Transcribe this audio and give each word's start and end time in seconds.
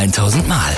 1000 0.00 0.48
Mal. 0.48 0.74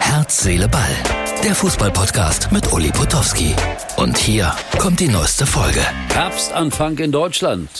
Herz, 0.00 0.42
Seele, 0.42 0.68
Ball. 0.68 0.94
Der 1.42 1.54
Fußballpodcast 1.54 2.52
mit 2.52 2.70
Uli 2.74 2.90
Potowski. 2.90 3.54
Und 3.96 4.18
hier 4.18 4.54
kommt 4.78 5.00
die 5.00 5.08
neueste 5.08 5.46
Folge. 5.46 5.80
Herbstanfang 6.12 6.98
in 6.98 7.10
Deutschland. 7.10 7.70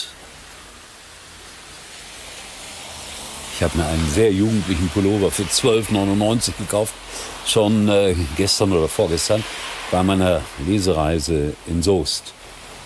Ich 3.53 3.61
habe 3.61 3.77
mir 3.77 3.85
einen 3.85 4.09
sehr 4.09 4.31
jugendlichen 4.31 4.89
Pullover 4.89 5.29
für 5.29 5.43
12,99 5.43 6.53
gekauft. 6.57 6.95
Schon 7.45 7.87
äh, 7.89 8.15
gestern 8.35 8.71
oder 8.71 8.87
vorgestern 8.87 9.43
bei 9.91 10.01
meiner 10.01 10.41
Lesereise 10.65 11.53
in 11.67 11.83
Soest. 11.83 12.33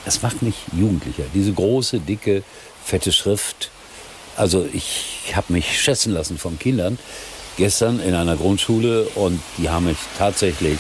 Es 0.06 0.22
macht 0.22 0.42
mich 0.42 0.56
jugendlicher. 0.74 1.24
Diese 1.34 1.54
große, 1.54 2.02
dicke, 2.02 2.44
fette 2.84 3.14
Schrift. 3.14 3.72
Also 4.36 4.68
ich 4.74 5.32
habe 5.34 5.54
mich 5.54 5.80
schätzen 5.80 6.12
lassen 6.12 6.38
von 6.38 6.60
Kindern 6.60 6.98
gestern 7.58 8.00
in 8.00 8.14
einer 8.14 8.36
Grundschule 8.36 9.04
und 9.16 9.42
die 9.58 9.70
haben 9.70 9.86
mich 9.86 9.98
tatsächlich 10.18 10.80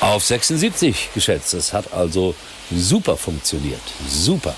auf 0.00 0.24
76 0.24 1.10
geschätzt. 1.14 1.54
Es 1.54 1.72
hat 1.72 1.92
also 1.92 2.34
super 2.70 3.16
funktioniert. 3.16 3.80
Super. 4.08 4.54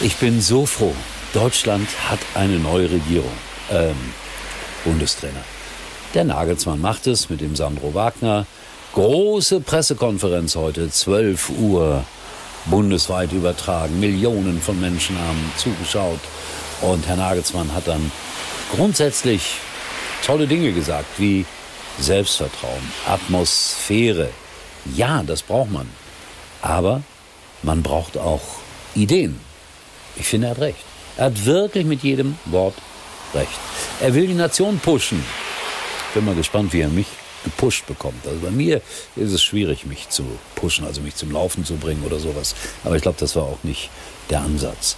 Ich 0.00 0.16
bin 0.16 0.40
so 0.40 0.66
froh. 0.66 0.94
Deutschland 1.32 1.88
hat 2.08 2.20
eine 2.34 2.58
neue 2.58 2.90
Regierung. 2.90 3.32
Ähm, 3.70 3.96
Bundestrainer. 4.84 5.44
Der 6.14 6.24
Nagelsmann 6.24 6.80
macht 6.80 7.06
es 7.06 7.30
mit 7.30 7.40
dem 7.40 7.56
Sandro 7.56 7.94
Wagner. 7.94 8.46
Große 8.92 9.60
Pressekonferenz 9.60 10.56
heute, 10.56 10.90
12 10.90 11.50
Uhr, 11.50 12.04
bundesweit 12.66 13.32
übertragen. 13.32 13.98
Millionen 13.98 14.60
von 14.60 14.78
Menschen 14.80 15.18
haben 15.18 15.52
zugeschaut. 15.56 16.20
Und 16.82 17.06
Herr 17.06 17.16
Nagelsmann 17.16 17.72
hat 17.74 17.88
dann 17.88 18.12
grundsätzlich 18.74 19.56
tolle 20.22 20.46
Dinge 20.46 20.72
gesagt, 20.72 21.06
wie 21.18 21.44
Selbstvertrauen, 21.98 22.92
Atmosphäre. 23.06 24.30
Ja, 24.94 25.22
das 25.22 25.42
braucht 25.42 25.70
man. 25.70 25.88
Aber 26.62 27.02
man 27.62 27.82
braucht 27.82 28.16
auch 28.16 28.42
Ideen. 28.94 29.40
Ich 30.16 30.26
finde, 30.26 30.48
er 30.48 30.50
hat 30.52 30.60
recht. 30.60 30.84
Er 31.16 31.26
hat 31.26 31.44
wirklich 31.44 31.84
mit 31.84 32.02
jedem 32.02 32.36
Wort 32.46 32.74
recht. 33.34 33.58
Er 34.00 34.14
will 34.14 34.26
die 34.26 34.34
Nation 34.34 34.78
pushen. 34.78 35.22
Bin 36.14 36.24
mal 36.24 36.34
gespannt, 36.34 36.72
wie 36.72 36.80
er 36.80 36.88
mich 36.88 37.06
gepusht 37.44 37.86
bekommt. 37.86 38.26
Also 38.26 38.38
bei 38.40 38.50
mir 38.50 38.80
ist 39.16 39.32
es 39.32 39.42
schwierig, 39.42 39.86
mich 39.86 40.08
zu 40.08 40.24
pushen, 40.54 40.86
also 40.86 41.00
mich 41.00 41.16
zum 41.16 41.32
Laufen 41.32 41.64
zu 41.64 41.74
bringen 41.74 42.02
oder 42.04 42.18
sowas. 42.18 42.54
Aber 42.84 42.96
ich 42.96 43.02
glaube, 43.02 43.18
das 43.18 43.34
war 43.36 43.44
auch 43.44 43.58
nicht 43.62 43.90
der 44.30 44.40
Ansatz. 44.40 44.96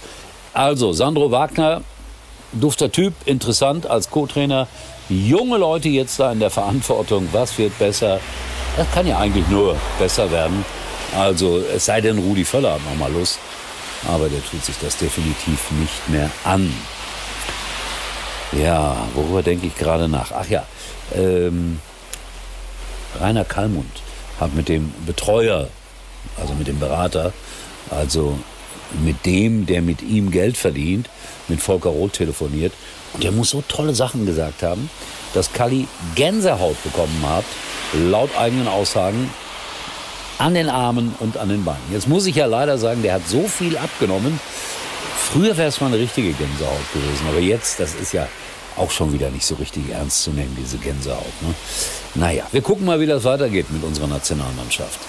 Also, 0.53 0.93
Sandro 0.93 1.31
Wagner, 1.31 1.81
dufter 2.53 2.91
Typ, 2.91 3.13
interessant 3.25 3.87
als 3.87 4.09
Co-Trainer. 4.09 4.67
Junge 5.09 5.57
Leute 5.57 5.89
jetzt 5.89 6.19
da 6.19 6.31
in 6.31 6.39
der 6.39 6.49
Verantwortung. 6.49 7.27
Was 7.31 7.57
wird 7.57 7.77
besser? 7.77 8.19
Das 8.75 8.91
kann 8.91 9.05
ja 9.05 9.19
eigentlich 9.19 9.47
nur 9.47 9.75
besser 9.99 10.29
werden. 10.31 10.65
Also, 11.15 11.61
es 11.73 11.85
sei 11.85 12.01
denn, 12.01 12.17
Rudi 12.17 12.43
Völler 12.43 12.73
hat 12.73 12.85
nochmal 12.85 13.11
Lust. 13.11 13.39
Aber 14.07 14.27
der 14.29 14.43
tut 14.43 14.63
sich 14.63 14.75
das 14.81 14.97
definitiv 14.97 15.71
nicht 15.71 16.09
mehr 16.09 16.29
an. 16.43 16.73
Ja, 18.51 18.95
worüber 19.13 19.43
denke 19.43 19.67
ich 19.67 19.75
gerade 19.75 20.07
nach? 20.07 20.31
Ach 20.31 20.47
ja, 20.47 20.63
ähm, 21.13 21.79
Rainer 23.19 23.45
Kallmund 23.45 24.01
hat 24.39 24.53
mit 24.53 24.69
dem 24.69 24.93
Betreuer, 25.05 25.67
also 26.39 26.53
mit 26.53 26.67
dem 26.67 26.79
Berater, 26.79 27.33
also 27.89 28.37
mit 29.03 29.25
dem, 29.25 29.65
der 29.65 29.81
mit 29.81 30.01
ihm 30.01 30.31
Geld 30.31 30.57
verdient, 30.57 31.09
mit 31.47 31.61
Volker 31.61 31.89
Roth 31.89 32.13
telefoniert. 32.13 32.73
Und 33.13 33.23
der 33.23 33.31
muss 33.31 33.49
so 33.49 33.63
tolle 33.67 33.95
Sachen 33.95 34.25
gesagt 34.25 34.63
haben, 34.63 34.89
dass 35.33 35.53
Kalli 35.53 35.87
Gänsehaut 36.15 36.81
bekommen 36.83 37.23
hat, 37.27 37.45
laut 37.93 38.29
eigenen 38.37 38.67
Aussagen, 38.67 39.29
an 40.37 40.53
den 40.53 40.69
Armen 40.69 41.15
und 41.19 41.37
an 41.37 41.49
den 41.49 41.63
Beinen. 41.63 41.81
Jetzt 41.91 42.07
muss 42.07 42.25
ich 42.25 42.35
ja 42.35 42.45
leider 42.45 42.77
sagen, 42.77 43.01
der 43.03 43.13
hat 43.13 43.27
so 43.27 43.47
viel 43.47 43.77
abgenommen. 43.77 44.39
Früher 45.17 45.55
wäre 45.57 45.69
es 45.69 45.79
mal 45.79 45.87
eine 45.87 45.97
richtige 45.97 46.33
Gänsehaut 46.33 46.93
gewesen, 46.93 47.27
aber 47.27 47.39
jetzt, 47.39 47.79
das 47.79 47.95
ist 47.95 48.13
ja 48.13 48.27
auch 48.75 48.91
schon 48.91 49.13
wieder 49.13 49.29
nicht 49.29 49.45
so 49.45 49.55
richtig 49.55 49.89
ernst 49.89 50.23
zu 50.23 50.31
nehmen, 50.31 50.55
diese 50.59 50.77
Gänsehaut. 50.77 51.41
Ne? 51.41 51.53
Naja, 52.15 52.45
wir 52.51 52.61
gucken 52.61 52.85
mal, 52.85 52.99
wie 52.99 53.05
das 53.05 53.23
weitergeht 53.23 53.71
mit 53.71 53.83
unserer 53.83 54.07
Nationalmannschaft. 54.07 54.99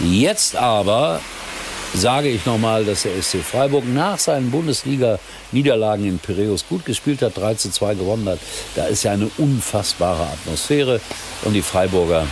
Jetzt 0.00 0.56
aber 0.56 1.20
sage 1.94 2.28
ich 2.28 2.44
nochmal, 2.44 2.84
dass 2.84 3.02
der 3.02 3.22
SC 3.22 3.38
Freiburg 3.38 3.84
nach 3.86 4.18
seinen 4.18 4.50
Bundesliga-Niederlagen 4.50 6.04
in 6.04 6.18
Piräus 6.18 6.64
gut 6.68 6.84
gespielt 6.84 7.22
hat, 7.22 7.36
3 7.36 7.54
zu 7.54 7.70
2 7.70 7.94
gewonnen 7.94 8.28
hat. 8.28 8.40
Da 8.74 8.86
ist 8.86 9.04
ja 9.04 9.12
eine 9.12 9.30
unfassbare 9.38 10.24
Atmosphäre 10.24 11.00
und 11.44 11.54
die 11.54 11.62
Freiburger 11.62 12.26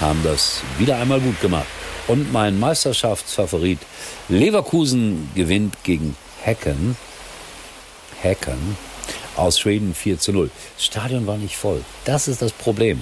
haben 0.00 0.20
das 0.22 0.60
wieder 0.78 0.98
einmal 0.98 1.20
gut 1.20 1.40
gemacht. 1.40 1.66
Und 2.06 2.32
mein 2.32 2.58
Meisterschaftsfavorit 2.58 3.78
Leverkusen 4.28 5.30
gewinnt 5.34 5.82
gegen 5.82 6.16
Hecken. 6.42 6.96
Hecken 8.20 8.76
aus 9.36 9.60
Schweden 9.60 9.94
4 9.94 10.18
zu 10.18 10.32
0. 10.32 10.50
Das 10.76 10.84
Stadion 10.84 11.26
war 11.26 11.36
nicht 11.36 11.56
voll. 11.56 11.82
Das 12.04 12.28
ist 12.28 12.42
das 12.42 12.52
Problem. 12.52 13.00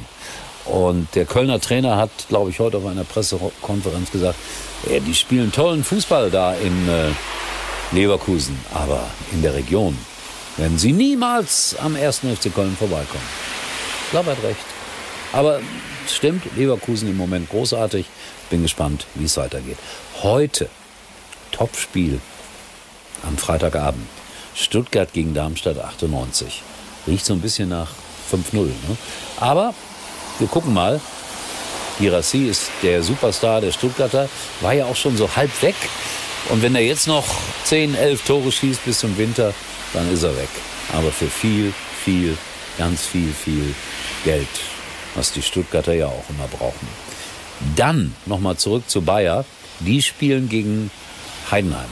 Und 0.66 1.14
der 1.14 1.26
Kölner 1.26 1.60
Trainer 1.60 1.96
hat, 1.96 2.10
glaube 2.28 2.50
ich, 2.50 2.58
heute 2.58 2.78
auf 2.78 2.86
einer 2.86 3.04
Pressekonferenz 3.04 4.10
gesagt, 4.10 4.36
ja, 4.90 4.98
die 4.98 5.14
spielen 5.14 5.52
tollen 5.52 5.84
Fußball 5.84 6.30
da 6.30 6.54
in 6.54 6.88
äh, 6.88 7.10
Leverkusen, 7.92 8.58
aber 8.74 9.00
in 9.32 9.42
der 9.42 9.54
Region 9.54 9.96
werden 10.56 10.78
sie 10.78 10.92
niemals 10.92 11.76
am 11.78 11.94
1. 11.94 12.18
FC 12.18 12.52
Köln 12.52 12.76
vorbeikommen. 12.76 13.24
Ich 14.04 14.10
glaube, 14.10 14.30
er 14.30 14.36
hat 14.36 14.44
recht. 14.44 14.64
Aber 15.32 15.60
stimmt, 16.08 16.42
Leverkusen 16.56 17.08
im 17.08 17.16
Moment 17.16 17.50
großartig. 17.50 18.06
Bin 18.50 18.62
gespannt, 18.62 19.06
wie 19.14 19.24
es 19.24 19.36
weitergeht. 19.36 19.76
Heute 20.22 20.68
Topspiel 21.52 22.20
am 23.26 23.36
Freitagabend. 23.36 24.06
Stuttgart 24.54 25.12
gegen 25.12 25.34
Darmstadt 25.34 25.78
98. 25.78 26.62
Riecht 27.06 27.26
so 27.26 27.34
ein 27.34 27.40
bisschen 27.40 27.68
nach 27.68 27.90
5-0. 28.32 28.66
Ne? 28.66 28.72
Aber 29.38 29.74
wir 30.38 30.48
gucken 30.48 30.72
mal. 30.72 31.00
Girassi 31.98 32.46
ist 32.46 32.70
der 32.82 33.02
Superstar 33.02 33.60
der 33.60 33.72
Stuttgarter, 33.72 34.28
war 34.60 34.74
ja 34.74 34.84
auch 34.84 34.96
schon 34.96 35.16
so 35.16 35.34
halb 35.34 35.50
weg. 35.62 35.76
Und 36.50 36.62
wenn 36.62 36.74
er 36.74 36.82
jetzt 36.82 37.08
noch 37.08 37.24
10, 37.64 37.94
11 37.94 38.24
Tore 38.24 38.52
schießt 38.52 38.84
bis 38.84 39.00
zum 39.00 39.16
Winter, 39.16 39.54
dann 39.92 40.12
ist 40.12 40.22
er 40.22 40.36
weg. 40.36 40.48
Aber 40.92 41.10
für 41.10 41.28
viel, 41.28 41.72
viel, 42.04 42.36
ganz 42.78 43.06
viel, 43.06 43.32
viel 43.32 43.74
Geld, 44.24 44.48
was 45.14 45.32
die 45.32 45.42
Stuttgarter 45.42 45.94
ja 45.94 46.06
auch 46.06 46.24
immer 46.28 46.46
brauchen. 46.48 46.86
Dann 47.74 48.14
nochmal 48.26 48.56
zurück 48.56 48.88
zu 48.88 49.02
Bayer. 49.02 49.44
Die 49.80 50.02
spielen 50.02 50.48
gegen 50.48 50.90
Heidenheim. 51.50 51.88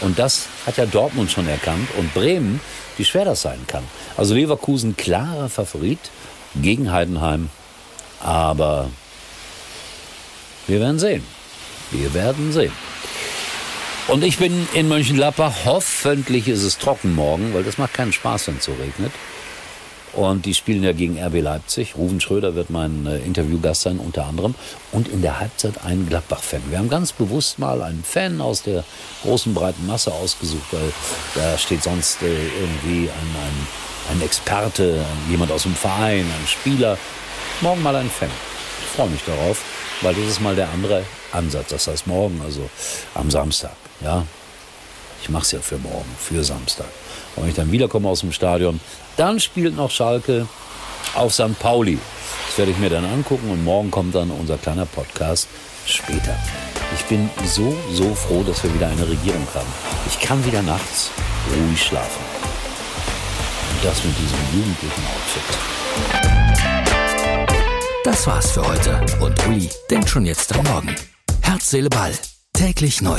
Und 0.00 0.18
das 0.18 0.46
hat 0.66 0.76
ja 0.76 0.86
Dortmund 0.86 1.30
schon 1.30 1.48
erkannt 1.48 1.88
und 1.98 2.14
Bremen, 2.14 2.60
wie 2.96 3.04
schwer 3.04 3.24
das 3.24 3.42
sein 3.42 3.60
kann. 3.66 3.84
Also 4.16 4.34
Leverkusen 4.34 4.96
klarer 4.96 5.48
Favorit 5.48 5.98
gegen 6.54 6.92
Heidenheim. 6.92 7.50
Aber 8.20 8.90
wir 10.66 10.80
werden 10.80 10.98
sehen. 10.98 11.24
Wir 11.90 12.12
werden 12.14 12.52
sehen. 12.52 12.72
Und 14.08 14.24
ich 14.24 14.38
bin 14.38 14.66
in 14.72 14.88
Mönchengladbach. 14.88 15.52
Hoffentlich 15.64 16.48
ist 16.48 16.62
es 16.62 16.78
trocken 16.78 17.14
morgen, 17.14 17.52
weil 17.52 17.62
das 17.62 17.78
macht 17.78 17.94
keinen 17.94 18.12
Spaß, 18.12 18.48
wenn 18.48 18.56
es 18.56 18.64
so 18.64 18.72
regnet. 18.72 19.12
Und 20.14 20.46
die 20.46 20.54
spielen 20.54 20.82
ja 20.82 20.92
gegen 20.92 21.22
RB 21.22 21.42
Leipzig. 21.42 21.94
Ruven 21.96 22.20
Schröder 22.20 22.54
wird 22.54 22.70
mein 22.70 23.06
äh, 23.06 23.18
Interviewgast 23.18 23.82
sein, 23.82 23.98
unter 23.98 24.26
anderem. 24.26 24.54
Und 24.92 25.08
in 25.08 25.22
der 25.22 25.38
Halbzeit 25.38 25.84
ein 25.84 26.06
Gladbach-Fan. 26.08 26.62
Wir 26.70 26.78
haben 26.78 26.88
ganz 26.88 27.12
bewusst 27.12 27.58
mal 27.58 27.82
einen 27.82 28.02
Fan 28.02 28.40
aus 28.40 28.62
der 28.62 28.84
großen, 29.22 29.52
breiten 29.52 29.86
Masse 29.86 30.12
ausgesucht, 30.12 30.66
weil 30.72 30.92
da 31.34 31.58
steht 31.58 31.82
sonst 31.82 32.22
äh, 32.22 32.26
irgendwie 32.26 33.10
ein, 33.10 33.10
ein, 33.10 33.66
ein 34.10 34.22
Experte, 34.22 35.04
jemand 35.28 35.52
aus 35.52 35.64
dem 35.64 35.74
Verein, 35.74 36.20
ein 36.20 36.46
Spieler. 36.46 36.98
Morgen 37.60 37.82
mal 37.82 37.96
ein 37.96 38.10
Fan. 38.10 38.30
Ich 38.82 38.96
freue 38.96 39.08
mich 39.08 39.22
darauf, 39.24 39.62
weil 40.02 40.14
das 40.14 40.24
ist 40.24 40.40
mal 40.40 40.54
der 40.54 40.68
andere 40.70 41.04
Ansatz. 41.32 41.68
Das 41.70 41.86
heißt 41.86 42.06
morgen, 42.06 42.40
also 42.44 42.68
am 43.14 43.30
Samstag. 43.30 43.72
Ja, 44.00 44.24
ich 45.22 45.28
mache 45.28 45.42
es 45.42 45.52
ja 45.52 45.60
für 45.60 45.78
morgen, 45.78 46.16
für 46.18 46.42
Samstag. 46.44 46.86
Und 47.36 47.42
wenn 47.42 47.50
ich 47.50 47.56
dann 47.56 47.72
wiederkomme 47.72 48.08
aus 48.08 48.20
dem 48.20 48.32
Stadion, 48.32 48.80
dann 49.16 49.40
spielt 49.40 49.76
noch 49.76 49.90
Schalke 49.90 50.46
auf 51.14 51.34
St. 51.34 51.58
Pauli. 51.58 51.98
Das 52.46 52.58
werde 52.58 52.72
ich 52.72 52.78
mir 52.78 52.90
dann 52.90 53.04
angucken 53.04 53.50
und 53.50 53.64
morgen 53.64 53.90
kommt 53.90 54.14
dann 54.14 54.30
unser 54.30 54.58
kleiner 54.58 54.86
Podcast 54.86 55.48
später. 55.86 56.36
Ich 56.94 57.04
bin 57.04 57.28
so, 57.44 57.76
so 57.92 58.14
froh, 58.14 58.42
dass 58.42 58.62
wir 58.64 58.72
wieder 58.74 58.88
eine 58.88 59.08
Regierung 59.08 59.46
haben. 59.54 59.66
Ich 60.08 60.18
kann 60.20 60.44
wieder 60.44 60.62
nachts 60.62 61.10
ruhig 61.54 61.82
schlafen. 61.82 62.47
Das 63.82 64.02
mit 64.04 64.14
diesem 64.18 64.38
jugendlichen 64.52 65.02
Outfit. 65.06 65.42
Das 68.02 68.26
war's 68.26 68.50
für 68.50 68.66
heute. 68.66 69.00
Und 69.20 69.46
Uli 69.46 69.68
denkt 69.90 70.08
schon 70.10 70.26
jetzt 70.26 70.52
am 70.56 70.64
Morgen. 70.64 70.96
Herz, 71.42 71.70
Seele, 71.70 71.88
Ball. 71.88 72.12
Täglich 72.52 73.00
neu. 73.02 73.18